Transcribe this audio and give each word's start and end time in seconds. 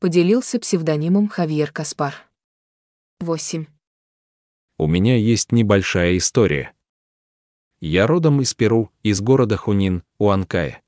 Поделился 0.00 0.60
псевдонимом 0.60 1.26
Хавьер 1.26 1.72
Каспар. 1.72 2.14
8. 3.18 3.66
У 4.78 4.86
меня 4.86 5.16
есть 5.16 5.50
небольшая 5.50 6.16
история. 6.16 6.72
Я 7.80 8.06
родом 8.06 8.40
из 8.40 8.54
Перу, 8.54 8.92
из 9.02 9.20
города 9.20 9.56
Хунин, 9.56 10.04
Уанкая. 10.18 10.84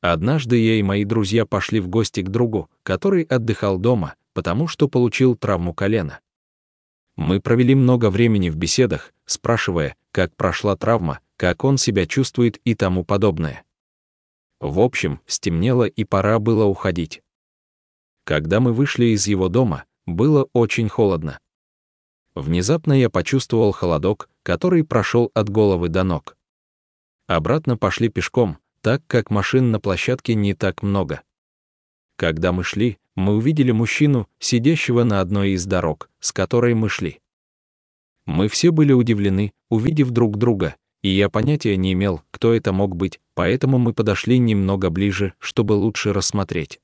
Однажды 0.00 0.56
я 0.56 0.76
и 0.76 0.82
мои 0.82 1.04
друзья 1.04 1.44
пошли 1.44 1.80
в 1.80 1.88
гости 1.88 2.22
к 2.22 2.30
другу, 2.30 2.70
который 2.82 3.24
отдыхал 3.24 3.78
дома, 3.78 4.14
потому 4.32 4.68
что 4.68 4.88
получил 4.88 5.36
травму 5.36 5.74
колена. 5.74 6.20
Мы 7.16 7.42
провели 7.42 7.74
много 7.74 8.08
времени 8.08 8.48
в 8.48 8.56
беседах, 8.56 9.12
спрашивая, 9.26 9.96
как 10.12 10.34
прошла 10.34 10.76
травма, 10.76 11.20
как 11.36 11.62
он 11.62 11.76
себя 11.76 12.06
чувствует 12.06 12.56
и 12.64 12.74
тому 12.74 13.04
подобное. 13.04 13.64
В 14.60 14.80
общем, 14.80 15.20
стемнело 15.26 15.84
и 15.84 16.04
пора 16.04 16.38
было 16.38 16.64
уходить. 16.64 17.20
Когда 18.24 18.60
мы 18.60 18.72
вышли 18.72 19.06
из 19.06 19.26
его 19.26 19.48
дома, 19.48 19.84
было 20.06 20.48
очень 20.52 20.88
холодно. 20.88 21.38
Внезапно 22.34 22.92
я 22.92 23.10
почувствовал 23.10 23.72
холодок, 23.72 24.28
который 24.42 24.82
прошел 24.82 25.30
от 25.34 25.48
головы 25.50 25.88
до 25.88 26.02
ног. 26.02 26.36
Обратно 27.26 27.76
пошли 27.76 28.08
пешком, 28.08 28.58
так 28.80 29.02
как 29.06 29.30
машин 29.30 29.70
на 29.70 29.80
площадке 29.80 30.34
не 30.34 30.54
так 30.54 30.82
много. 30.82 31.22
Когда 32.16 32.52
мы 32.52 32.64
шли, 32.64 32.98
мы 33.14 33.36
увидели 33.36 33.70
мужчину, 33.70 34.28
сидящего 34.38 35.04
на 35.04 35.20
одной 35.20 35.50
из 35.50 35.64
дорог, 35.66 36.10
с 36.20 36.32
которой 36.32 36.74
мы 36.74 36.88
шли. 36.88 37.20
Мы 38.26 38.48
все 38.48 38.70
были 38.70 38.92
удивлены, 38.92 39.52
увидев 39.68 40.10
друг 40.10 40.36
друга, 40.36 40.76
и 41.02 41.10
я 41.10 41.28
понятия 41.28 41.76
не 41.76 41.92
имел, 41.92 42.22
кто 42.30 42.54
это 42.54 42.72
мог 42.72 42.96
быть, 42.96 43.20
поэтому 43.34 43.78
мы 43.78 43.92
подошли 43.92 44.38
немного 44.38 44.90
ближе, 44.90 45.34
чтобы 45.38 45.74
лучше 45.74 46.12
рассмотреть. 46.12 46.80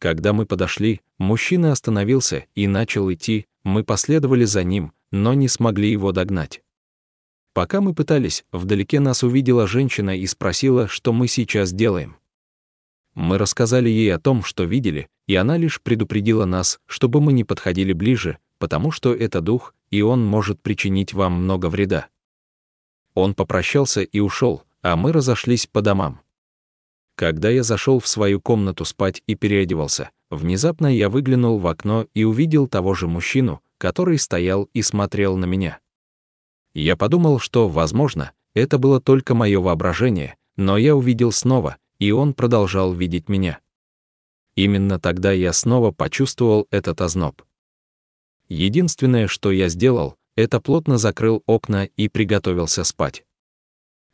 Когда 0.00 0.32
мы 0.32 0.46
подошли, 0.46 1.02
мужчина 1.18 1.72
остановился 1.72 2.46
и 2.54 2.66
начал 2.66 3.12
идти, 3.12 3.46
мы 3.64 3.84
последовали 3.84 4.44
за 4.44 4.64
ним, 4.64 4.92
но 5.10 5.34
не 5.34 5.46
смогли 5.46 5.90
его 5.90 6.10
догнать. 6.10 6.62
Пока 7.52 7.82
мы 7.82 7.94
пытались, 7.94 8.46
вдалеке 8.50 8.98
нас 8.98 9.22
увидела 9.22 9.66
женщина 9.66 10.16
и 10.16 10.26
спросила, 10.26 10.88
что 10.88 11.12
мы 11.12 11.28
сейчас 11.28 11.74
делаем. 11.74 12.16
Мы 13.14 13.36
рассказали 13.36 13.90
ей 13.90 14.14
о 14.14 14.18
том, 14.18 14.42
что 14.42 14.64
видели, 14.64 15.06
и 15.26 15.34
она 15.34 15.58
лишь 15.58 15.82
предупредила 15.82 16.46
нас, 16.46 16.80
чтобы 16.86 17.20
мы 17.20 17.34
не 17.34 17.44
подходили 17.44 17.92
ближе, 17.92 18.38
потому 18.58 18.92
что 18.92 19.14
это 19.14 19.42
дух, 19.42 19.74
и 19.90 20.00
он 20.00 20.24
может 20.24 20.62
причинить 20.62 21.12
вам 21.12 21.34
много 21.34 21.66
вреда. 21.66 22.06
Он 23.12 23.34
попрощался 23.34 24.00
и 24.00 24.18
ушел, 24.20 24.62
а 24.80 24.96
мы 24.96 25.12
разошлись 25.12 25.66
по 25.66 25.82
домам. 25.82 26.22
Когда 27.20 27.50
я 27.50 27.62
зашел 27.62 28.00
в 28.00 28.08
свою 28.08 28.40
комнату 28.40 28.86
спать 28.86 29.22
и 29.26 29.34
переодевался, 29.34 30.08
внезапно 30.30 30.86
я 30.86 31.10
выглянул 31.10 31.58
в 31.58 31.66
окно 31.66 32.06
и 32.14 32.24
увидел 32.24 32.66
того 32.66 32.94
же 32.94 33.08
мужчину, 33.08 33.60
который 33.76 34.18
стоял 34.18 34.70
и 34.72 34.80
смотрел 34.80 35.36
на 35.36 35.44
меня. 35.44 35.80
Я 36.72 36.96
подумал, 36.96 37.38
что, 37.38 37.68
возможно, 37.68 38.32
это 38.54 38.78
было 38.78 39.02
только 39.02 39.34
мое 39.34 39.60
воображение, 39.60 40.38
но 40.56 40.78
я 40.78 40.96
увидел 40.96 41.30
снова, 41.30 41.76
и 41.98 42.10
он 42.10 42.32
продолжал 42.32 42.94
видеть 42.94 43.28
меня. 43.28 43.60
Именно 44.54 44.98
тогда 44.98 45.30
я 45.30 45.52
снова 45.52 45.90
почувствовал 45.90 46.68
этот 46.70 47.02
озноб. 47.02 47.42
Единственное, 48.48 49.26
что 49.26 49.50
я 49.50 49.68
сделал, 49.68 50.16
это 50.36 50.58
плотно 50.58 50.96
закрыл 50.96 51.42
окна 51.44 51.84
и 51.84 52.08
приготовился 52.08 52.82
спать. 52.82 53.26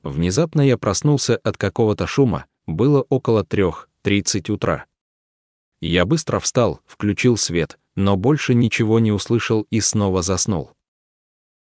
Внезапно 0.02 0.60
я 0.60 0.76
проснулся 0.76 1.36
от 1.36 1.56
какого-то 1.56 2.08
шума, 2.08 2.46
было 2.67 3.03
около 3.09 3.45
трех, 3.45 3.89
тридцать 4.03 4.50
утра. 4.50 4.86
Я 5.81 6.05
быстро 6.05 6.41
встал, 6.41 6.81
включил 6.86 7.36
свет, 7.36 7.78
но 7.95 8.17
больше 8.17 8.55
ничего 8.55 8.98
не 8.98 9.12
услышал 9.12 9.67
и 9.70 9.81
снова 9.81 10.22
заснул. 10.22 10.72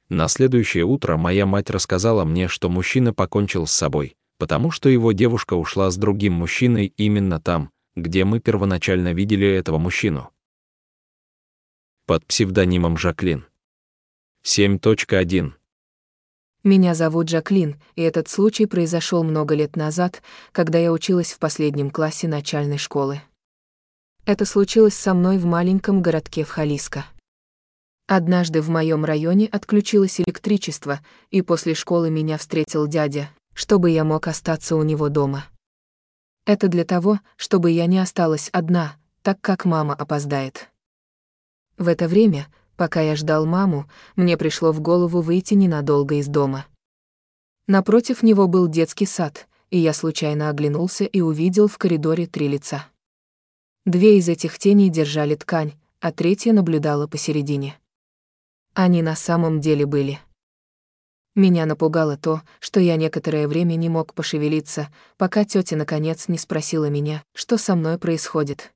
На 0.09 0.27
следующее 0.27 0.85
утро 0.85 1.17
моя 1.17 1.45
мать 1.45 1.69
рассказала 1.69 2.23
мне, 2.23 2.47
что 2.47 2.69
мужчина 2.69 3.13
покончил 3.13 3.67
с 3.67 3.73
собой, 3.73 4.15
потому 4.37 4.71
что 4.71 4.87
его 4.89 5.11
девушка 5.11 5.55
ушла 5.55 5.91
с 5.91 5.97
другим 5.97 6.33
мужчиной 6.33 6.93
именно 6.97 7.41
там, 7.41 7.71
где 7.95 8.23
мы 8.23 8.39
первоначально 8.39 9.13
видели 9.13 9.47
этого 9.47 9.77
мужчину. 9.77 10.31
Под 12.05 12.25
псевдонимом 12.25 12.97
Жаклин. 12.97 13.45
7.1. 14.45 15.51
Меня 16.67 16.95
зовут 16.95 17.29
Жаклин, 17.29 17.79
и 17.95 18.01
этот 18.01 18.27
случай 18.27 18.65
произошел 18.65 19.23
много 19.23 19.55
лет 19.55 19.77
назад, 19.77 20.21
когда 20.51 20.77
я 20.77 20.91
училась 20.91 21.31
в 21.31 21.39
последнем 21.39 21.89
классе 21.89 22.27
начальной 22.27 22.77
школы. 22.77 23.21
Это 24.25 24.43
случилось 24.43 24.93
со 24.93 25.13
мной 25.13 25.37
в 25.37 25.45
маленьком 25.45 26.01
городке 26.01 26.43
в 26.43 26.49
Халиско. 26.49 27.05
Однажды 28.05 28.61
в 28.61 28.69
моем 28.69 29.05
районе 29.05 29.47
отключилось 29.47 30.19
электричество, 30.19 30.99
и 31.31 31.41
после 31.41 31.73
школы 31.73 32.09
меня 32.09 32.37
встретил 32.37 32.85
дядя, 32.85 33.29
чтобы 33.53 33.91
я 33.91 34.03
мог 34.03 34.27
остаться 34.27 34.75
у 34.75 34.83
него 34.83 35.07
дома. 35.07 35.45
Это 36.45 36.67
для 36.67 36.83
того, 36.83 37.21
чтобы 37.37 37.71
я 37.71 37.85
не 37.85 37.99
осталась 37.99 38.49
одна, 38.51 38.97
так 39.21 39.39
как 39.39 39.63
мама 39.63 39.93
опоздает. 39.93 40.67
В 41.77 41.87
это 41.87 42.09
время, 42.09 42.47
пока 42.77 43.01
я 43.01 43.15
ждал 43.15 43.45
маму, 43.45 43.89
мне 44.15 44.37
пришло 44.37 44.71
в 44.71 44.79
голову 44.79 45.21
выйти 45.21 45.55
ненадолго 45.55 46.15
из 46.15 46.27
дома. 46.27 46.65
Напротив 47.67 48.23
него 48.23 48.47
был 48.47 48.67
детский 48.69 49.05
сад, 49.05 49.47
и 49.71 49.77
я 49.77 49.91
случайно 49.91 50.49
оглянулся 50.49 51.03
и 51.03 51.19
увидел 51.19 51.67
в 51.67 51.77
коридоре 51.77 52.27
три 52.27 52.47
лица. 52.47 52.87
Две 53.85 54.17
из 54.17 54.29
этих 54.29 54.57
теней 54.57 54.89
держали 54.89 55.35
ткань, 55.35 55.73
а 55.99 56.11
третья 56.11 56.53
наблюдала 56.53 57.07
посередине. 57.07 57.77
Они 58.73 59.01
на 59.01 59.15
самом 59.15 59.59
деле 59.59 59.85
были. 59.85 60.19
Меня 61.35 61.65
напугало 61.65 62.17
то, 62.17 62.41
что 62.59 62.79
я 62.79 62.95
некоторое 62.95 63.47
время 63.47 63.75
не 63.75 63.89
мог 63.89 64.13
пошевелиться, 64.13 64.89
пока 65.17 65.45
тетя 65.45 65.75
наконец 65.75 66.27
не 66.27 66.37
спросила 66.37 66.89
меня, 66.89 67.23
что 67.33 67.57
со 67.57 67.75
мной 67.75 67.97
происходит. 67.97 68.73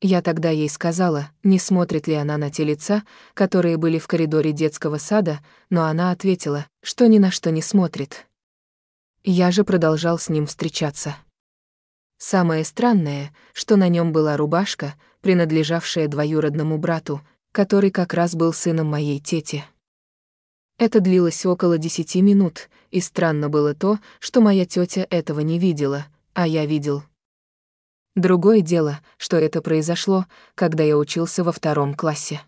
Я 0.00 0.22
тогда 0.22 0.50
ей 0.50 0.68
сказала, 0.68 1.30
не 1.42 1.58
смотрит 1.58 2.06
ли 2.06 2.14
она 2.14 2.38
на 2.38 2.50
те 2.50 2.62
лица, 2.62 3.02
которые 3.34 3.76
были 3.76 3.98
в 3.98 4.06
коридоре 4.06 4.52
детского 4.52 4.98
сада, 4.98 5.40
но 5.70 5.84
она 5.86 6.12
ответила, 6.12 6.66
что 6.82 7.08
ни 7.08 7.18
на 7.18 7.32
что 7.32 7.50
не 7.50 7.62
смотрит. 7.62 8.26
Я 9.24 9.50
же 9.50 9.64
продолжал 9.64 10.18
с 10.18 10.28
ним 10.28 10.46
встречаться. 10.46 11.16
Самое 12.16 12.64
странное, 12.64 13.34
что 13.52 13.76
на 13.76 13.88
нем 13.88 14.12
была 14.12 14.36
рубашка, 14.36 14.94
принадлежавшая 15.20 16.06
двоюродному 16.06 16.78
брату, 16.78 17.20
который 17.50 17.90
как 17.90 18.14
раз 18.14 18.36
был 18.36 18.52
сыном 18.52 18.86
моей 18.86 19.18
тети. 19.18 19.64
Это 20.78 21.00
длилось 21.00 21.44
около 21.44 21.76
десяти 21.76 22.22
минут, 22.22 22.68
и 22.92 23.00
странно 23.00 23.48
было 23.48 23.74
то, 23.74 23.98
что 24.20 24.40
моя 24.40 24.64
тетя 24.64 25.06
этого 25.10 25.40
не 25.40 25.58
видела, 25.58 26.06
а 26.34 26.46
я 26.46 26.66
видел. 26.66 27.02
Другое 28.18 28.62
дело, 28.62 28.98
что 29.16 29.36
это 29.36 29.62
произошло, 29.62 30.26
когда 30.56 30.82
я 30.82 30.98
учился 30.98 31.44
во 31.44 31.52
втором 31.52 31.94
классе. 31.94 32.40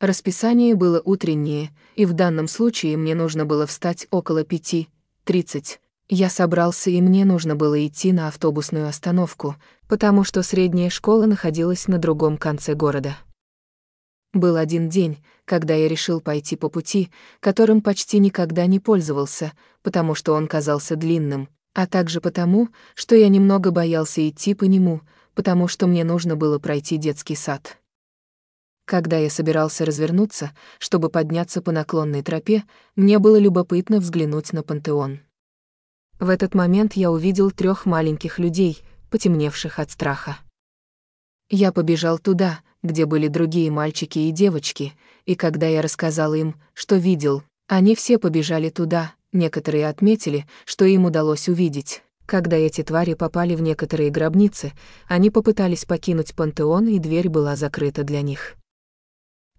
Расписание 0.00 0.74
было 0.74 1.00
утреннее, 1.04 1.70
и 1.94 2.04
в 2.04 2.12
данном 2.12 2.48
случае 2.48 2.96
мне 2.96 3.14
нужно 3.14 3.46
было 3.46 3.68
встать 3.68 4.08
около 4.10 4.42
пяти, 4.42 4.88
тридцать. 5.22 5.80
Я 6.08 6.28
собрался, 6.28 6.90
и 6.90 7.00
мне 7.00 7.24
нужно 7.24 7.54
было 7.54 7.86
идти 7.86 8.12
на 8.12 8.26
автобусную 8.26 8.88
остановку, 8.88 9.54
потому 9.86 10.24
что 10.24 10.42
средняя 10.42 10.90
школа 10.90 11.26
находилась 11.26 11.86
на 11.86 11.98
другом 11.98 12.36
конце 12.36 12.74
города. 12.74 13.16
Был 14.32 14.56
один 14.56 14.88
день, 14.88 15.24
когда 15.44 15.74
я 15.74 15.86
решил 15.86 16.20
пойти 16.20 16.56
по 16.56 16.68
пути, 16.68 17.12
которым 17.38 17.80
почти 17.80 18.18
никогда 18.18 18.66
не 18.66 18.80
пользовался, 18.80 19.52
потому 19.84 20.16
что 20.16 20.32
он 20.32 20.48
казался 20.48 20.96
длинным, 20.96 21.48
а 21.74 21.86
также 21.86 22.20
потому, 22.20 22.68
что 22.94 23.16
я 23.16 23.28
немного 23.28 23.70
боялся 23.70 24.26
идти 24.26 24.54
по 24.54 24.64
нему, 24.64 25.02
потому 25.34 25.68
что 25.68 25.86
мне 25.86 26.04
нужно 26.04 26.36
было 26.36 26.58
пройти 26.58 26.96
детский 26.96 27.34
сад. 27.34 27.78
Когда 28.86 29.18
я 29.18 29.28
собирался 29.28 29.84
развернуться, 29.84 30.52
чтобы 30.78 31.08
подняться 31.08 31.60
по 31.62 31.72
наклонной 31.72 32.22
тропе, 32.22 32.64
мне 32.96 33.18
было 33.18 33.36
любопытно 33.38 33.98
взглянуть 33.98 34.52
на 34.52 34.62
пантеон. 34.62 35.20
В 36.20 36.28
этот 36.28 36.54
момент 36.54 36.92
я 36.94 37.10
увидел 37.10 37.50
трех 37.50 37.86
маленьких 37.86 38.38
людей, 38.38 38.82
потемневших 39.10 39.78
от 39.78 39.90
страха. 39.90 40.38
Я 41.50 41.72
побежал 41.72 42.18
туда, 42.18 42.60
где 42.82 43.06
были 43.06 43.28
другие 43.28 43.70
мальчики 43.70 44.18
и 44.18 44.30
девочки, 44.30 44.92
и 45.24 45.34
когда 45.34 45.66
я 45.66 45.82
рассказал 45.82 46.34
им, 46.34 46.54
что 46.74 46.96
видел, 46.96 47.42
они 47.66 47.94
все 47.94 48.18
побежали 48.18 48.68
туда, 48.68 49.14
некоторые 49.34 49.88
отметили, 49.88 50.46
что 50.64 50.84
им 50.84 51.04
удалось 51.04 51.48
увидеть. 51.48 52.02
Когда 52.26 52.56
эти 52.56 52.82
твари 52.82 53.14
попали 53.14 53.54
в 53.54 53.60
некоторые 53.60 54.10
гробницы, 54.10 54.72
они 55.06 55.30
попытались 55.30 55.84
покинуть 55.84 56.34
пантеон, 56.34 56.88
и 56.88 56.98
дверь 56.98 57.28
была 57.28 57.54
закрыта 57.54 58.02
для 58.02 58.22
них. 58.22 58.56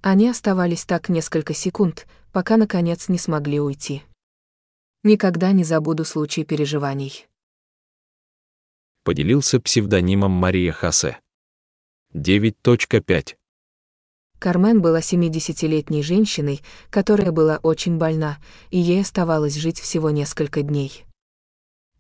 Они 0.02 0.28
оставались 0.28 0.86
так 0.86 1.10
несколько 1.10 1.54
секунд, 1.54 2.08
пока, 2.32 2.58
наконец, 2.58 3.08
не 3.08 3.18
смогли 3.18 3.60
уйти. 3.60 4.04
Никогда 5.04 5.52
не 5.52 5.64
забуду 5.64 6.06
случай 6.06 6.44
переживаний. 6.44 7.28
Поделился 9.04 9.60
псевдонимом 9.60 10.32
Мария 10.32 10.72
Хасе. 10.72 11.20
9.5. 12.14 13.36
Кармен 14.40 14.82
была 14.82 15.00
70-летней 15.00 16.04
женщиной, 16.04 16.62
которая 16.90 17.32
была 17.32 17.60
очень 17.64 17.98
больна, 17.98 18.38
и 18.70 18.78
ей 18.78 19.02
оставалось 19.02 19.56
жить 19.56 19.80
всего 19.80 20.10
несколько 20.10 20.62
дней. 20.62 21.06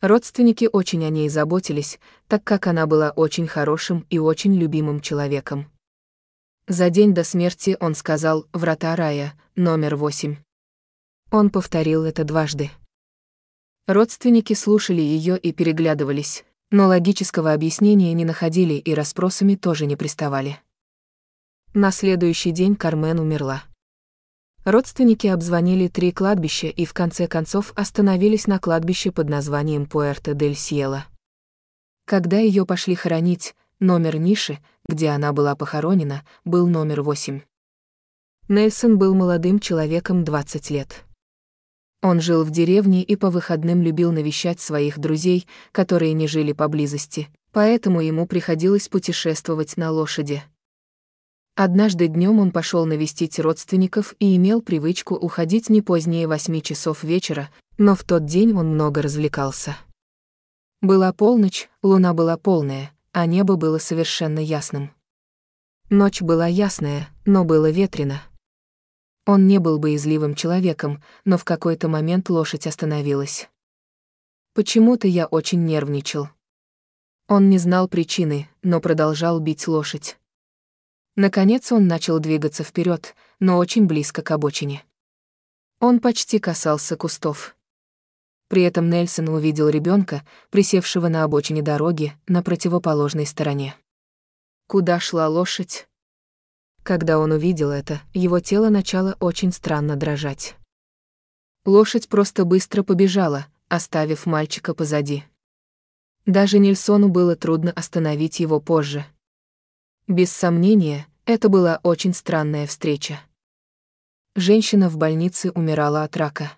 Родственники 0.01 0.69
очень 0.71 1.05
о 1.05 1.09
ней 1.09 1.29
заботились, 1.29 1.99
так 2.27 2.43
как 2.43 2.67
она 2.67 2.85
была 2.85 3.11
очень 3.11 3.47
хорошим 3.47 4.05
и 4.09 4.19
очень 4.19 4.55
любимым 4.55 4.99
человеком. 4.99 5.71
За 6.67 6.89
день 6.89 7.13
до 7.13 7.23
смерти 7.23 7.77
он 7.79 7.95
сказал 7.95 8.47
«Врата 8.51 8.95
рая», 8.95 9.33
номер 9.55 9.95
8. 9.95 10.35
Он 11.31 11.49
повторил 11.49 12.03
это 12.03 12.23
дважды. 12.23 12.71
Родственники 13.87 14.53
слушали 14.53 15.01
ее 15.01 15.37
и 15.37 15.53
переглядывались, 15.53 16.43
но 16.71 16.87
логического 16.87 17.53
объяснения 17.53 18.13
не 18.13 18.25
находили 18.25 18.73
и 18.73 18.93
расспросами 18.93 19.55
тоже 19.55 19.85
не 19.85 19.95
приставали. 19.95 20.59
На 21.77 21.91
следующий 21.91 22.51
день 22.51 22.77
Кармен 22.77 23.19
умерла. 23.19 23.65
Родственники 24.63 25.27
обзвонили 25.27 25.89
три 25.89 26.13
кладбища 26.13 26.67
и 26.67 26.85
в 26.85 26.93
конце 26.93 27.27
концов 27.27 27.73
остановились 27.75 28.47
на 28.47 28.59
кладбище 28.59 29.11
под 29.11 29.27
названием 29.27 29.85
Пуэрто-дель-Сьело. 29.85 31.03
Когда 32.05 32.39
ее 32.39 32.65
пошли 32.65 32.95
хоронить, 32.95 33.55
номер 33.81 34.19
ниши, 34.19 34.59
где 34.87 35.09
она 35.09 35.33
была 35.33 35.53
похоронена, 35.57 36.23
был 36.45 36.65
номер 36.67 37.01
8. 37.01 37.41
Нельсон 38.47 38.97
был 38.97 39.13
молодым 39.13 39.59
человеком 39.59 40.23
20 40.23 40.69
лет. 40.69 41.03
Он 42.01 42.21
жил 42.21 42.45
в 42.45 42.51
деревне 42.51 43.03
и 43.03 43.17
по 43.17 43.29
выходным 43.29 43.81
любил 43.81 44.13
навещать 44.13 44.61
своих 44.61 44.97
друзей, 44.97 45.45
которые 45.73 46.13
не 46.13 46.29
жили 46.29 46.53
поблизости, 46.53 47.27
поэтому 47.51 47.99
ему 47.99 48.27
приходилось 48.27 48.87
путешествовать 48.87 49.75
на 49.75 49.91
лошади. 49.91 50.41
Однажды 51.57 52.07
днем 52.07 52.39
он 52.39 52.51
пошел 52.51 52.85
навестить 52.85 53.39
родственников 53.39 54.13
и 54.19 54.35
имел 54.35 54.61
привычку 54.61 55.15
уходить 55.15 55.69
не 55.69 55.81
позднее 55.81 56.27
восьми 56.27 56.61
часов 56.61 57.03
вечера, 57.03 57.49
но 57.77 57.95
в 57.95 58.03
тот 58.03 58.25
день 58.25 58.53
он 58.53 58.73
много 58.73 59.01
развлекался. 59.01 59.77
Была 60.81 61.13
полночь, 61.13 61.69
луна 61.81 62.13
была 62.13 62.35
полная, 62.37 62.91
а 63.13 63.25
небо 63.25 63.55
было 63.55 63.77
совершенно 63.77 64.39
ясным. 64.39 64.91
Ночь 65.89 66.21
была 66.21 66.45
ясная, 66.47 67.07
но 67.25 67.45
было 67.45 67.69
ветрено. 67.69 68.21
Он 69.25 69.47
не 69.47 69.59
был 69.59 69.79
боязливым 69.79 70.35
человеком, 70.35 71.01
но 71.23 71.37
в 71.37 71.45
какой-то 71.45 71.87
момент 71.87 72.29
лошадь 72.29 72.67
остановилась. 72.67 73.49
Почему-то 74.53 75.07
я 75.07 75.25
очень 75.25 75.63
нервничал. 75.63 76.27
Он 77.29 77.49
не 77.49 77.59
знал 77.59 77.87
причины, 77.87 78.49
но 78.61 78.81
продолжал 78.81 79.39
бить 79.39 79.69
лошадь. 79.69 80.17
Наконец 81.15 81.71
он 81.71 81.87
начал 81.87 82.19
двигаться 82.19 82.63
вперед, 82.63 83.15
но 83.39 83.57
очень 83.57 83.85
близко 83.85 84.21
к 84.21 84.31
обочине. 84.31 84.83
Он 85.79 85.99
почти 85.99 86.39
касался 86.39 86.97
кустов. 86.97 87.55
При 88.47 88.63
этом 88.63 88.89
Нельсон 88.89 89.29
увидел 89.29 89.69
ребенка, 89.69 90.25
присевшего 90.49 91.07
на 91.07 91.23
обочине 91.23 91.61
дороги 91.61 92.13
на 92.27 92.43
противоположной 92.43 93.25
стороне. 93.25 93.75
Куда 94.67 94.99
шла 94.99 95.27
лошадь? 95.27 95.87
Когда 96.83 97.17
он 97.17 97.31
увидел 97.31 97.71
это, 97.71 98.01
его 98.13 98.39
тело 98.39 98.69
начало 98.69 99.15
очень 99.19 99.51
странно 99.51 99.95
дрожать. 99.95 100.55
Лошадь 101.65 102.09
просто 102.09 102.45
быстро 102.45 102.83
побежала, 102.83 103.47
оставив 103.69 104.25
мальчика 104.25 104.73
позади. 104.75 105.23
Даже 106.25 106.59
Нильсону 106.59 107.09
было 107.09 107.35
трудно 107.35 107.71
остановить 107.71 108.39
его 108.39 108.59
позже. 108.59 109.05
Без 110.07 110.31
сомнения, 110.31 111.07
это 111.25 111.49
была 111.49 111.79
очень 111.81 112.13
странная 112.13 112.67
встреча. 112.67 113.21
Женщина 114.35 114.87
в 114.87 114.97
больнице 114.97 115.49
умирала 115.49 116.03
от 116.03 116.15
рака. 116.15 116.51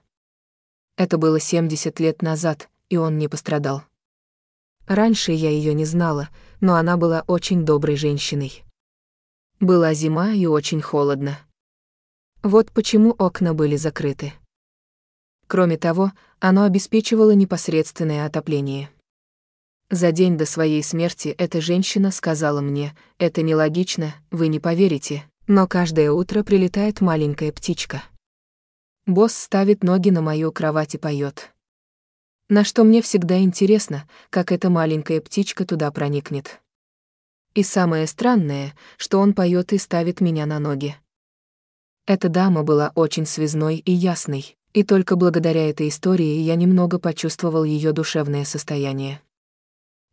Это 0.98 1.18
было 1.18 1.40
70 1.40 1.98
лет 2.02 2.22
назад, 2.22 2.70
и 2.90 2.98
он 2.98 3.18
не 3.18 3.30
пострадал. 3.30 3.84
Раньше 4.86 5.32
я 5.32 5.50
ее 5.50 5.74
не 5.74 5.86
знала, 5.86 6.28
но 6.60 6.76
она 6.76 6.98
была 6.98 7.24
очень 7.26 7.64
доброй 7.64 7.96
женщиной. 7.96 8.66
Была 9.62 9.94
зима 9.94 10.34
и 10.34 10.46
очень 10.46 10.82
холодно. 10.82 11.40
Вот 12.44 12.74
почему 12.74 13.16
окна 13.18 13.54
были 13.54 13.78
закрыты. 13.78 14.34
Кроме 15.48 15.78
того, 15.78 16.12
оно 16.42 16.64
обеспечивало 16.66 17.32
непосредственное 17.32 18.26
отопление. 18.26 18.90
За 19.90 20.12
день 20.12 20.38
до 20.38 20.46
своей 20.46 20.84
смерти 20.84 21.30
эта 21.30 21.62
женщина 21.62 22.12
сказала 22.12 22.60
мне, 22.60 22.94
это 23.20 23.42
нелогично, 23.42 24.16
вы 24.32 24.50
не 24.50 24.60
поверите, 24.60 25.24
но 25.48 25.66
каждое 25.66 26.12
утро 26.12 26.44
прилетает 26.44 27.00
маленькая 27.00 27.54
птичка. 27.54 28.04
Босс 29.06 29.34
ставит 29.34 29.86
ноги 29.86 30.10
на 30.10 30.22
мою 30.22 30.52
кровать 30.52 30.96
и 30.96 30.98
поет. 30.98 31.54
На 32.50 32.66
что 32.66 32.84
мне 32.84 33.02
всегда 33.02 33.40
интересно, 33.40 34.10
как 34.30 34.52
эта 34.52 34.70
маленькая 34.70 35.22
птичка 35.22 35.66
туда 35.66 35.90
проникнет. 35.92 36.60
И 37.54 37.64
самое 37.64 38.08
странное, 38.08 38.74
что 38.98 39.20
он 39.20 39.34
поет 39.34 39.72
и 39.72 39.78
ставит 39.78 40.20
меня 40.20 40.46
на 40.46 40.60
ноги. 40.60 40.98
Эта 42.06 42.28
дама 42.28 42.64
была 42.64 42.92
очень 42.96 43.26
связной 43.26 43.78
и 43.78 43.94
ясной, 43.94 44.58
и 44.74 44.84
только 44.84 45.16
благодаря 45.16 45.70
этой 45.70 45.88
истории 45.88 46.40
я 46.40 46.56
немного 46.56 47.00
почувствовал 47.00 47.64
ее 47.64 47.94
душевное 47.94 48.44
состояние. 48.44 49.22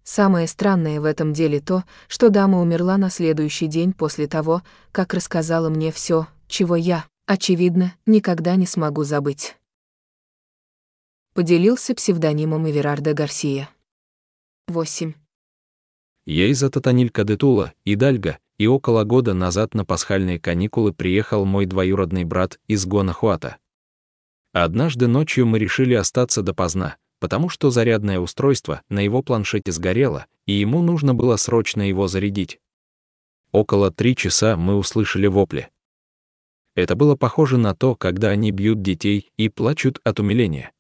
Самое 0.05 0.47
странное 0.47 1.01
в 1.01 1.05
этом 1.07 1.33
деле 1.33 1.61
то, 1.61 1.85
что 2.09 2.29
дама 2.29 2.61
умерла 2.61 2.99
на 2.99 3.09
следующий 3.09 3.67
день 3.67 3.95
после 3.95 4.27
того, 4.27 4.63
как 4.93 5.15
рассказала 5.15 5.71
мне 5.71 5.91
все, 5.91 6.29
чего 6.47 6.77
я, 6.77 7.07
очевидно, 7.27 7.95
никогда 8.05 8.55
не 8.57 8.67
смогу 8.67 9.03
забыть. 9.03 9.57
Поделился 11.33 11.95
псевдонимом 11.95 12.71
Эверарда 12.71 13.15
Гарсия. 13.15 13.71
8. 14.69 15.15
Я 16.27 16.47
из 16.49 16.63
Ататанилька 16.63 17.25
де 17.25 17.37
Тула, 17.37 17.73
Идальга, 17.87 18.39
и 18.59 18.67
около 18.67 19.05
года 19.05 19.33
назад 19.33 19.75
на 19.75 19.87
пасхальные 19.87 20.39
каникулы 20.39 20.93
приехал 20.93 21.47
мой 21.47 21.65
двоюродный 21.65 22.25
брат 22.25 22.61
из 22.69 22.85
Гонахуата. 22.87 23.57
Однажды 24.53 25.09
ночью 25.09 25.47
мы 25.47 25.59
решили 25.59 25.95
остаться 25.95 26.43
допоздна, 26.43 26.97
потому 27.25 27.49
что 27.49 27.71
зарядное 27.71 28.21
устройство 28.21 28.83
на 28.91 28.99
его 29.01 29.23
планшете 29.23 29.73
сгорело, 29.73 30.27
и 30.45 30.53
ему 30.53 30.83
нужно 30.83 31.15
было 31.15 31.37
срочно 31.37 31.81
его 31.81 32.07
зарядить. 32.07 32.61
Около 33.51 33.91
три 33.91 34.15
часа 34.15 34.59
мы 34.59 34.77
услышали 34.77 35.27
вопли. 35.27 35.71
Это 36.75 36.95
было 36.97 37.17
похоже 37.17 37.57
на 37.57 37.75
то, 37.75 37.95
когда 37.95 38.29
они 38.29 38.51
бьют 38.51 38.83
детей 38.83 39.33
и 39.39 39.49
плачут 39.49 40.03
от 40.05 40.21
умиления. 40.21 40.73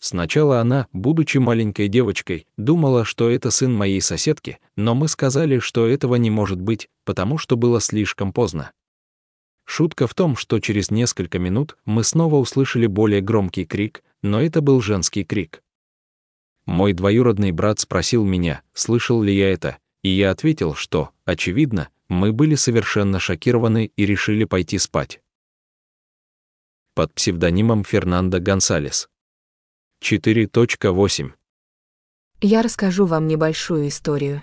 Сначала 0.00 0.58
она, 0.58 0.88
будучи 0.92 1.38
маленькой 1.38 1.86
девочкой, 1.86 2.48
думала, 2.56 3.04
что 3.04 3.30
это 3.30 3.52
сын 3.52 3.72
моей 3.72 4.00
соседки, 4.00 4.58
но 4.74 4.96
мы 4.96 5.06
сказали, 5.06 5.60
что 5.60 5.86
этого 5.86 6.16
не 6.16 6.30
может 6.30 6.60
быть, 6.60 6.88
потому 7.04 7.38
что 7.38 7.56
было 7.56 7.80
слишком 7.80 8.32
поздно. 8.32 8.72
Шутка 9.64 10.08
в 10.08 10.14
том, 10.14 10.34
что 10.34 10.58
через 10.58 10.90
несколько 10.90 11.38
минут 11.38 11.76
мы 11.84 12.02
снова 12.02 12.34
услышали 12.34 12.88
более 12.88 13.20
громкий 13.20 13.66
крик, 13.66 14.02
но 14.22 14.40
это 14.40 14.60
был 14.60 14.80
женский 14.80 15.24
крик. 15.24 15.62
Мой 16.66 16.92
двоюродный 16.92 17.52
брат 17.52 17.80
спросил 17.80 18.24
меня, 18.24 18.62
слышал 18.74 19.22
ли 19.22 19.34
я 19.34 19.50
это, 19.50 19.78
и 20.02 20.10
я 20.10 20.30
ответил, 20.30 20.74
что, 20.74 21.10
очевидно, 21.24 21.88
мы 22.08 22.32
были 22.32 22.54
совершенно 22.54 23.18
шокированы 23.18 23.90
и 23.96 24.06
решили 24.06 24.44
пойти 24.44 24.78
спать. 24.78 25.20
Под 26.94 27.14
псевдонимом 27.14 27.84
Фернандо 27.84 28.40
Гонсалес. 28.40 29.08
4.8 30.02 31.32
Я 32.40 32.62
расскажу 32.62 33.06
вам 33.06 33.26
небольшую 33.26 33.88
историю. 33.88 34.42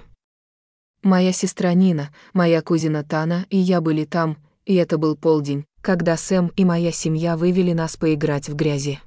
Моя 1.02 1.32
сестра 1.32 1.74
Нина, 1.74 2.14
моя 2.34 2.62
кузина 2.62 3.04
Тана 3.04 3.46
и 3.50 3.58
я 3.58 3.82
были 3.82 4.06
там, 4.06 4.38
и 4.66 4.74
это 4.76 4.98
был 4.98 5.16
полдень, 5.16 5.66
когда 5.82 6.18
Сэм 6.18 6.48
и 6.56 6.66
моя 6.66 6.92
семья 6.92 7.38
вывели 7.38 7.74
нас 7.74 7.96
поиграть 7.96 8.50
в 8.50 8.56
грязи. 8.56 9.00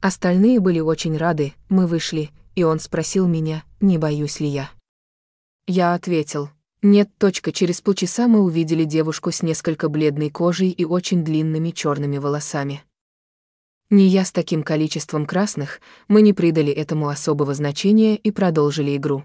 Остальные 0.00 0.60
были 0.60 0.80
очень 0.80 1.16
рады, 1.16 1.54
мы 1.68 1.86
вышли, 1.86 2.30
и 2.54 2.62
он 2.62 2.80
спросил 2.80 3.26
меня, 3.26 3.64
не 3.80 3.98
боюсь 3.98 4.40
ли 4.40 4.48
я. 4.48 4.70
Я 5.66 5.94
ответил, 5.94 6.50
нет, 6.82 7.10
точка. 7.18 7.52
Через 7.52 7.80
полчаса 7.80 8.28
мы 8.28 8.40
увидели 8.40 8.84
девушку 8.84 9.32
с 9.32 9.42
несколько 9.42 9.88
бледной 9.88 10.30
кожей 10.30 10.70
и 10.70 10.84
очень 10.84 11.24
длинными 11.24 11.70
черными 11.70 12.18
волосами. 12.18 12.84
Не 13.90 14.06
я 14.06 14.24
с 14.24 14.32
таким 14.32 14.62
количеством 14.62 15.26
красных, 15.26 15.80
мы 16.08 16.22
не 16.22 16.32
придали 16.32 16.72
этому 16.72 17.08
особого 17.08 17.54
значения 17.54 18.16
и 18.16 18.30
продолжили 18.30 18.96
игру. 18.96 19.24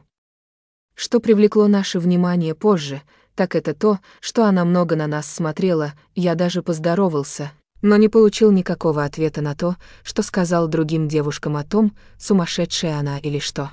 Что 0.96 1.20
привлекло 1.20 1.68
наше 1.68 2.00
внимание 2.00 2.56
позже— 2.56 3.02
так 3.36 3.56
это 3.56 3.74
то, 3.74 4.00
что 4.20 4.46
она 4.46 4.66
много 4.66 4.96
на 4.96 5.08
нас 5.08 5.26
смотрела, 5.32 5.94
я 6.16 6.36
даже 6.36 6.62
поздоровался, 6.62 7.52
но 7.82 7.98
не 7.98 8.10
получил 8.10 8.52
никакого 8.52 9.04
ответа 9.04 9.42
на 9.42 9.56
то, 9.56 9.76
что 10.04 10.24
сказал 10.24 10.68
другим 10.68 11.08
девушкам 11.08 11.58
о 11.58 11.64
том, 11.64 11.96
сумасшедшая 12.18 12.98
она 12.98 13.18
или 13.18 13.40
что. 13.40 13.72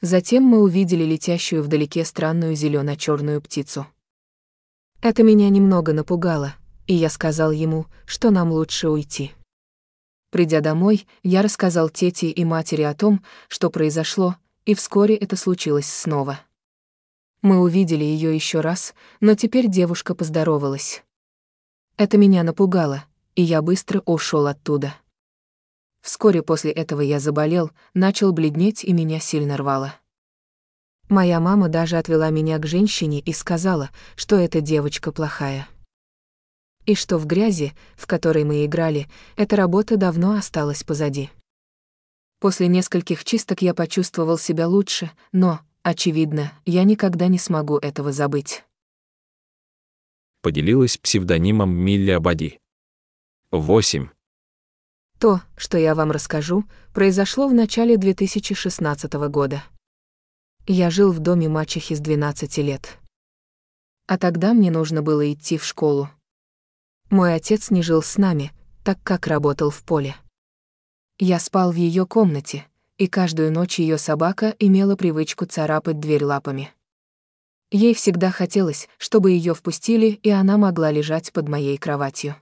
Затем 0.00 0.44
мы 0.44 0.60
увидели 0.60 1.04
летящую 1.04 1.62
вдалеке 1.62 2.04
странную 2.04 2.54
зелено-черную 2.54 3.42
птицу. 3.42 3.86
Это 5.02 5.22
меня 5.22 5.48
немного 5.48 5.92
напугало, 5.92 6.54
и 6.86 6.94
я 6.94 7.10
сказал 7.10 7.50
ему, 7.50 7.86
что 8.06 8.30
нам 8.30 8.50
лучше 8.52 8.88
уйти. 8.88 9.32
Придя 10.30 10.60
домой, 10.60 11.06
я 11.22 11.42
рассказал 11.42 11.90
тете 11.90 12.30
и 12.30 12.44
матери 12.44 12.82
о 12.82 12.94
том, 12.94 13.22
что 13.48 13.68
произошло, 13.68 14.36
и 14.64 14.74
вскоре 14.74 15.16
это 15.16 15.36
случилось 15.36 15.86
снова. 15.86 16.40
Мы 17.42 17.58
увидели 17.58 18.04
ее 18.04 18.34
еще 18.34 18.60
раз, 18.60 18.94
но 19.20 19.34
теперь 19.34 19.68
девушка 19.68 20.14
поздоровалась. 20.14 21.02
Это 21.96 22.18
меня 22.18 22.42
напугало, 22.42 23.04
и 23.34 23.42
я 23.42 23.62
быстро 23.62 24.00
ушел 24.06 24.46
оттуда. 24.46 24.94
Вскоре 26.00 26.42
после 26.42 26.70
этого 26.70 27.00
я 27.00 27.20
заболел, 27.20 27.70
начал 27.94 28.32
бледнеть 28.32 28.84
и 28.84 28.92
меня 28.92 29.20
сильно 29.20 29.56
рвало. 29.56 29.94
Моя 31.08 31.40
мама 31.40 31.68
даже 31.68 31.98
отвела 31.98 32.30
меня 32.30 32.58
к 32.58 32.66
женщине 32.66 33.20
и 33.20 33.32
сказала, 33.32 33.90
что 34.16 34.36
эта 34.36 34.60
девочка 34.60 35.12
плохая. 35.12 35.68
И 36.86 36.94
что 36.94 37.18
в 37.18 37.26
грязи, 37.26 37.74
в 37.96 38.06
которой 38.06 38.44
мы 38.44 38.64
играли, 38.64 39.08
эта 39.36 39.56
работа 39.56 39.96
давно 39.96 40.34
осталась 40.34 40.82
позади. 40.82 41.30
После 42.38 42.68
нескольких 42.68 43.24
чисток 43.24 43.60
я 43.60 43.74
почувствовал 43.74 44.38
себя 44.38 44.66
лучше, 44.66 45.10
но, 45.32 45.60
очевидно, 45.82 46.52
я 46.64 46.84
никогда 46.84 47.26
не 47.26 47.38
смогу 47.38 47.76
этого 47.76 48.12
забыть. 48.12 48.64
Поделилась 50.42 50.96
псевдонимом 50.96 51.70
Милли 51.70 52.12
Абади. 52.12 52.60
8. 53.50 54.08
То, 55.18 55.42
что 55.54 55.76
я 55.76 55.94
вам 55.94 56.10
расскажу, 56.10 56.64
произошло 56.94 57.46
в 57.46 57.52
начале 57.52 57.98
2016 57.98 59.12
года. 59.28 59.62
Я 60.66 60.88
жил 60.88 61.12
в 61.12 61.18
доме 61.18 61.50
мачехи 61.50 61.94
с 61.94 62.00
12 62.00 62.56
лет. 62.58 62.96
А 64.06 64.16
тогда 64.16 64.54
мне 64.54 64.70
нужно 64.70 65.02
было 65.02 65.30
идти 65.30 65.58
в 65.58 65.64
школу. 65.64 66.08
Мой 67.10 67.34
отец 67.34 67.70
не 67.70 67.82
жил 67.82 68.02
с 68.02 68.16
нами, 68.16 68.52
так 68.82 68.98
как 69.02 69.26
работал 69.26 69.68
в 69.68 69.82
поле. 69.82 70.16
Я 71.18 71.38
спал 71.38 71.70
в 71.70 71.76
ее 71.76 72.06
комнате, 72.06 72.66
и 72.96 73.08
каждую 73.08 73.52
ночь 73.52 73.78
ее 73.78 73.98
собака 73.98 74.56
имела 74.58 74.96
привычку 74.96 75.44
царапать 75.44 76.00
дверь 76.00 76.24
лапами. 76.24 76.72
Ей 77.70 77.94
всегда 77.94 78.30
хотелось, 78.30 78.88
чтобы 78.98 79.30
ее 79.30 79.54
впустили, 79.54 80.18
и 80.22 80.30
она 80.30 80.58
могла 80.58 80.90
лежать 80.90 81.32
под 81.32 81.48
моей 81.48 81.78
кроватью. 81.78 82.36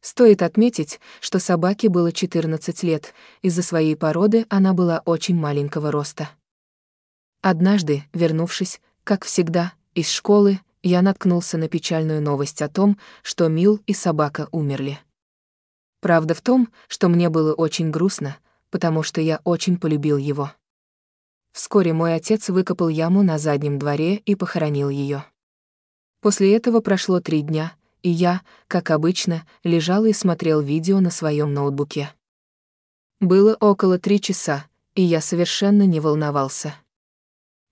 Стоит 0.00 0.42
отметить, 0.42 1.00
что 1.20 1.38
собаке 1.38 1.88
было 1.88 2.12
14 2.12 2.82
лет, 2.82 3.14
из-за 3.42 3.62
своей 3.62 3.96
породы 3.96 4.44
она 4.50 4.74
была 4.74 5.02
очень 5.06 5.36
маленького 5.36 5.90
роста. 5.90 6.28
Однажды, 7.42 8.04
вернувшись, 8.12 8.80
как 9.04 9.24
всегда, 9.24 9.72
из 9.94 10.10
школы, 10.10 10.60
я 10.82 11.00
наткнулся 11.00 11.56
на 11.56 11.68
печальную 11.68 12.20
новость 12.20 12.60
о 12.60 12.68
том, 12.68 12.98
что 13.22 13.48
Мил 13.48 13.80
и 13.86 13.94
собака 13.94 14.48
умерли. 14.50 14.98
Правда 16.00 16.34
в 16.34 16.42
том, 16.42 16.68
что 16.88 17.08
мне 17.08 17.30
было 17.30 17.54
очень 17.54 17.90
грустно, 17.90 18.36
потому 18.70 19.02
что 19.02 19.20
я 19.22 19.40
очень 19.44 19.78
полюбил 19.78 20.18
его. 20.18 20.52
Вскоре 21.54 21.92
мой 21.92 22.16
отец 22.16 22.48
выкопал 22.48 22.88
яму 22.88 23.22
на 23.22 23.38
заднем 23.38 23.78
дворе 23.78 24.16
и 24.16 24.34
похоронил 24.34 24.88
ее. 24.88 25.24
После 26.20 26.52
этого 26.56 26.80
прошло 26.80 27.20
три 27.20 27.42
дня, 27.42 27.74
и 28.02 28.10
я, 28.10 28.42
как 28.66 28.90
обычно, 28.90 29.46
лежал 29.62 30.04
и 30.04 30.12
смотрел 30.12 30.60
видео 30.60 30.98
на 30.98 31.10
своем 31.10 31.54
ноутбуке. 31.54 32.12
Было 33.20 33.56
около 33.60 34.00
три 34.00 34.20
часа, 34.20 34.66
и 34.96 35.02
я 35.02 35.20
совершенно 35.20 35.84
не 35.86 36.00
волновался. 36.00 36.74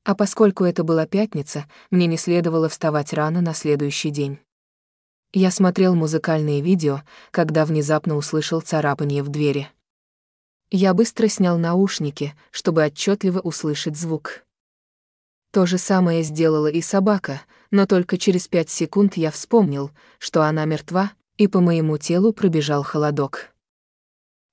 А 0.05 0.15
поскольку 0.15 0.63
это 0.63 0.85
была 0.85 1.05
пятница, 1.05 1.67
мне 1.91 2.07
не 2.07 2.19
следовало 2.19 2.69
вставать 2.69 3.13
рано 3.13 3.41
на 3.41 3.53
следующий 3.53 4.11
день. 4.11 4.39
Я 5.33 5.51
смотрел 5.51 5.97
музыкальные 5.97 6.61
видео, 6.61 7.03
когда 7.33 7.65
внезапно 7.65 8.15
услышал 8.15 8.61
царапание 8.61 9.25
в 9.25 9.29
двери. 9.29 9.69
Я 10.75 10.95
быстро 10.95 11.29
снял 11.29 11.59
наушники, 11.59 12.35
чтобы 12.51 12.83
отчетливо 12.87 13.41
услышать 13.41 13.95
звук. 13.95 14.43
То 15.53 15.67
же 15.67 15.77
самое 15.77 16.23
сделала 16.23 16.69
и 16.69 16.81
собака, 16.81 17.43
но 17.71 17.85
только 17.85 18.17
через 18.17 18.49
пять 18.49 18.71
секунд 18.71 19.19
я 19.19 19.31
вспомнил, 19.31 19.91
что 20.19 20.45
она 20.45 20.65
мертва, 20.65 21.13
и 21.37 21.47
по 21.47 21.61
моему 21.61 21.99
телу 21.99 22.33
пробежал 22.33 22.85
холодок. 22.85 23.51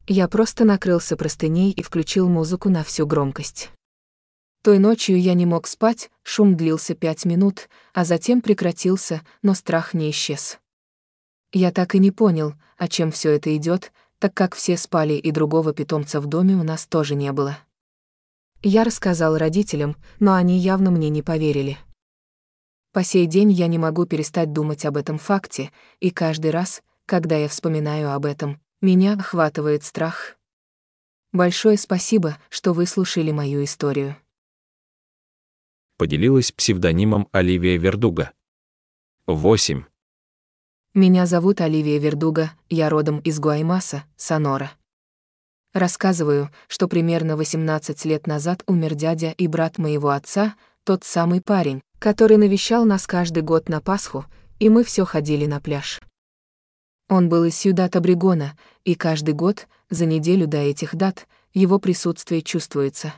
Я 0.07 0.27
просто 0.27 0.65
накрылся 0.65 1.15
простыней 1.15 1.71
и 1.71 1.81
включил 1.81 2.27
музыку 2.27 2.69
на 2.69 2.83
всю 2.83 3.07
громкость. 3.07 3.69
Той 4.61 4.77
ночью 4.77 5.17
я 5.21 5.33
не 5.35 5.45
мог 5.45 5.67
спать, 5.67 6.11
шум 6.23 6.57
длился 6.57 6.95
пять 6.95 7.23
минут, 7.23 7.69
а 7.93 8.03
затем 8.03 8.41
прекратился, 8.41 9.21
но 9.41 9.53
страх 9.53 9.93
не 9.93 10.09
исчез. 10.09 10.59
Я 11.53 11.71
так 11.71 11.95
и 11.95 11.99
не 11.99 12.11
понял, 12.11 12.55
о 12.77 12.89
чем 12.89 13.09
все 13.09 13.31
это 13.31 13.55
идет, 13.55 13.93
так 14.19 14.33
как 14.33 14.55
все 14.55 14.77
спали 14.77 15.13
и 15.13 15.31
другого 15.31 15.73
питомца 15.73 16.21
в 16.21 16.27
доме 16.27 16.55
у 16.55 16.63
нас 16.63 16.85
тоже 16.85 17.15
не 17.15 17.31
было. 17.31 17.57
Я 18.61 18.83
рассказал 18.83 19.37
родителям, 19.37 19.95
но 20.19 20.33
они 20.33 20.57
явно 20.57 20.91
мне 20.91 21.09
не 21.09 21.21
поверили. 21.21 21.77
По 22.91 23.03
сей 23.03 23.25
день 23.25 23.51
я 23.51 23.67
не 23.67 23.77
могу 23.77 24.05
перестать 24.05 24.51
думать 24.51 24.85
об 24.85 24.97
этом 24.97 25.17
факте, 25.17 25.71
и 25.99 26.11
каждый 26.11 26.51
раз, 26.51 26.83
когда 27.05 27.37
я 27.37 27.47
вспоминаю 27.47 28.11
об 28.11 28.25
этом, 28.25 28.59
меня 28.81 29.13
охватывает 29.13 29.83
страх. 29.83 30.37
Большое 31.31 31.77
спасибо, 31.77 32.37
что 32.49 32.73
выслушали 32.73 33.31
мою 33.31 33.63
историю. 33.63 34.17
Поделилась 35.97 36.51
псевдонимом 36.51 37.27
Оливия 37.31 37.77
Вердуга. 37.77 38.31
8. 39.27 39.83
Меня 40.95 41.27
зовут 41.27 41.61
Оливия 41.61 41.99
Вердуга, 41.99 42.53
я 42.67 42.89
родом 42.89 43.19
из 43.19 43.39
Гуаймаса, 43.39 44.05
Сонора. 44.15 44.71
Рассказываю, 45.71 46.49
что 46.67 46.87
примерно 46.87 47.37
18 47.37 48.05
лет 48.05 48.25
назад 48.25 48.63
умер 48.65 48.95
дядя 48.95 49.29
и 49.29 49.45
брат 49.45 49.77
моего 49.77 50.09
отца, 50.09 50.55
тот 50.83 51.03
самый 51.03 51.41
парень, 51.41 51.83
который 51.99 52.37
навещал 52.37 52.85
нас 52.85 53.05
каждый 53.05 53.43
год 53.43 53.69
на 53.69 53.81
Пасху, 53.81 54.25
и 54.57 54.67
мы 54.69 54.83
все 54.83 55.05
ходили 55.05 55.45
на 55.45 55.59
пляж. 55.59 56.01
Он 57.07 57.29
был 57.29 57.43
из 57.43 57.55
Сьюдат-Абрегона, 57.55 58.57
и 58.83 58.95
каждый 58.95 59.35
год, 59.35 59.67
за 59.91 60.07
неделю 60.07 60.47
до 60.47 60.57
этих 60.57 60.95
дат, 60.95 61.27
его 61.53 61.77
присутствие 61.77 62.41
чувствуется. 62.41 63.13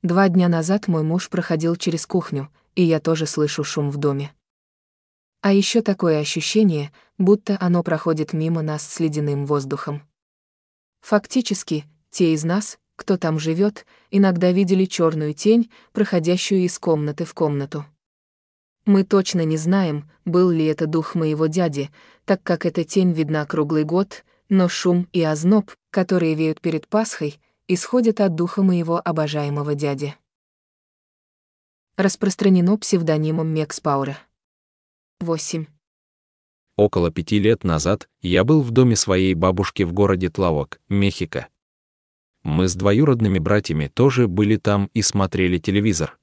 Два 0.00 0.26
дня 0.30 0.48
назад 0.48 0.88
мой 0.88 1.02
муж 1.02 1.28
проходил 1.28 1.76
через 1.76 2.06
кухню, 2.06 2.48
и 2.74 2.82
я 2.82 2.98
тоже 2.98 3.26
слышу 3.26 3.62
шум 3.62 3.90
в 3.90 3.98
доме. 3.98 4.32
А 5.42 5.52
еще 5.52 5.82
такое 5.82 6.20
ощущение, 6.20 6.92
будто 7.18 7.58
оно 7.60 7.82
проходит 7.82 8.32
мимо 8.32 8.62
нас 8.62 8.86
с 8.86 9.00
ледяным 9.00 9.44
воздухом. 9.44 10.02
Фактически, 11.00 11.84
те 12.10 12.32
из 12.32 12.44
нас, 12.44 12.78
кто 12.94 13.16
там 13.16 13.40
живет, 13.40 13.84
иногда 14.12 14.52
видели 14.52 14.84
черную 14.84 15.34
тень, 15.34 15.68
проходящую 15.92 16.60
из 16.60 16.78
комнаты 16.78 17.24
в 17.24 17.34
комнату. 17.34 17.84
Мы 18.84 19.02
точно 19.02 19.44
не 19.44 19.56
знаем, 19.56 20.08
был 20.24 20.48
ли 20.48 20.64
это 20.64 20.86
дух 20.86 21.16
моего 21.16 21.48
дяди, 21.48 21.90
так 22.24 22.44
как 22.44 22.64
эта 22.64 22.84
тень 22.84 23.12
видна 23.12 23.44
круглый 23.44 23.82
год, 23.82 24.24
но 24.48 24.68
шум 24.68 25.08
и 25.12 25.22
озноб, 25.24 25.72
которые 25.90 26.34
веют 26.34 26.60
перед 26.60 26.86
Пасхой, 26.86 27.40
исходят 27.66 28.20
от 28.20 28.36
духа 28.36 28.62
моего 28.62 29.00
обожаемого 29.04 29.74
дяди. 29.74 30.14
Распространено 31.96 32.78
псевдонимом 32.78 33.48
Мекс 33.48 33.80
Паура. 33.80 34.18
8. 35.22 35.66
Около 36.76 37.12
пяти 37.12 37.38
лет 37.38 37.62
назад 37.64 38.08
я 38.20 38.42
был 38.44 38.60
в 38.60 38.72
доме 38.72 38.96
своей 38.96 39.34
бабушки 39.34 39.84
в 39.84 39.92
городе 39.92 40.28
Тлавок, 40.30 40.80
Мехико. 40.88 41.48
Мы 42.42 42.66
с 42.66 42.74
двоюродными 42.74 43.38
братьями 43.38 43.86
тоже 43.86 44.26
были 44.26 44.56
там 44.56 44.90
и 44.94 45.02
смотрели 45.02 45.58
телевизор. 45.58 46.18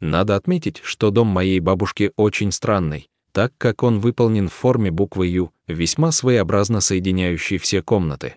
Надо 0.00 0.34
отметить, 0.34 0.80
что 0.82 1.10
дом 1.10 1.28
моей 1.28 1.60
бабушки 1.60 2.12
очень 2.16 2.50
странный, 2.50 3.08
так 3.32 3.52
как 3.58 3.84
он 3.84 4.00
выполнен 4.00 4.48
в 4.48 4.54
форме 4.54 4.90
буквы 4.90 5.28
«Ю», 5.28 5.52
весьма 5.68 6.10
своеобразно 6.10 6.80
соединяющей 6.80 7.58
все 7.58 7.80
комнаты. 7.80 8.36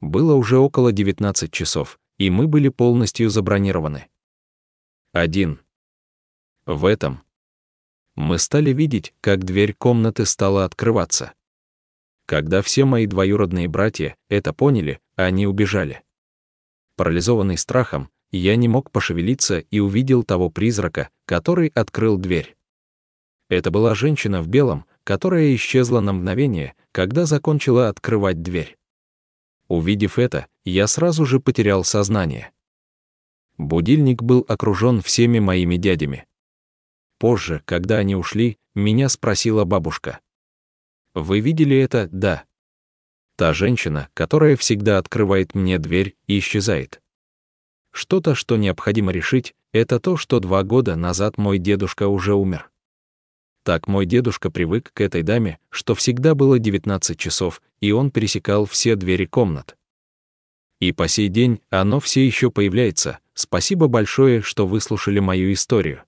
Было 0.00 0.34
уже 0.34 0.58
около 0.58 0.92
19 0.92 1.50
часов, 1.50 1.98
и 2.16 2.30
мы 2.30 2.46
были 2.46 2.68
полностью 2.68 3.28
забронированы. 3.28 4.06
Один. 5.12 5.58
В 6.66 6.84
этом, 6.84 7.22
мы 8.18 8.38
стали 8.38 8.72
видеть, 8.72 9.14
как 9.20 9.44
дверь 9.44 9.74
комнаты 9.74 10.26
стала 10.26 10.64
открываться. 10.64 11.34
Когда 12.26 12.62
все 12.62 12.84
мои 12.84 13.06
двоюродные 13.06 13.68
братья 13.68 14.16
это 14.28 14.52
поняли, 14.52 14.98
они 15.14 15.46
убежали. 15.46 16.02
Парализованный 16.96 17.56
страхом, 17.56 18.10
я 18.32 18.56
не 18.56 18.66
мог 18.66 18.90
пошевелиться 18.90 19.60
и 19.60 19.78
увидел 19.78 20.24
того 20.24 20.50
призрака, 20.50 21.10
который 21.26 21.68
открыл 21.68 22.18
дверь. 22.18 22.56
Это 23.48 23.70
была 23.70 23.94
женщина 23.94 24.42
в 24.42 24.48
белом, 24.48 24.84
которая 25.04 25.54
исчезла 25.54 26.00
на 26.00 26.12
мгновение, 26.12 26.74
когда 26.90 27.24
закончила 27.24 27.88
открывать 27.88 28.42
дверь. 28.42 28.76
Увидев 29.68 30.18
это, 30.18 30.48
я 30.64 30.88
сразу 30.88 31.24
же 31.24 31.38
потерял 31.38 31.84
сознание. 31.84 32.50
Будильник 33.58 34.24
был 34.24 34.44
окружен 34.48 35.02
всеми 35.02 35.38
моими 35.38 35.76
дядями. 35.76 36.26
Позже, 37.18 37.62
когда 37.64 37.98
они 37.98 38.14
ушли, 38.14 38.58
меня 38.74 39.08
спросила 39.08 39.64
бабушка. 39.64 40.20
«Вы 41.14 41.40
видели 41.40 41.76
это?» 41.76 42.08
«Да». 42.12 42.44
Та 43.36 43.52
женщина, 43.52 44.08
которая 44.14 44.56
всегда 44.56 44.98
открывает 44.98 45.54
мне 45.54 45.78
дверь 45.78 46.16
и 46.26 46.38
исчезает. 46.38 47.00
Что-то, 47.92 48.34
что 48.34 48.56
необходимо 48.56 49.12
решить, 49.12 49.54
это 49.72 50.00
то, 50.00 50.16
что 50.16 50.40
два 50.40 50.62
года 50.62 50.96
назад 50.96 51.38
мой 51.38 51.58
дедушка 51.58 52.08
уже 52.08 52.34
умер. 52.34 52.70
Так 53.64 53.86
мой 53.86 54.06
дедушка 54.06 54.50
привык 54.50 54.92
к 54.92 55.00
этой 55.00 55.22
даме, 55.22 55.58
что 55.70 55.94
всегда 55.94 56.34
было 56.34 56.58
19 56.58 57.18
часов, 57.18 57.60
и 57.80 57.92
он 57.92 58.10
пересекал 58.10 58.64
все 58.64 58.96
двери 58.96 59.26
комнат. 59.26 59.76
И 60.80 60.92
по 60.92 61.08
сей 61.08 61.28
день 61.28 61.60
оно 61.70 62.00
все 62.00 62.24
еще 62.24 62.50
появляется. 62.50 63.18
Спасибо 63.34 63.88
большое, 63.88 64.42
что 64.42 64.66
выслушали 64.66 65.18
мою 65.18 65.52
историю. 65.52 66.04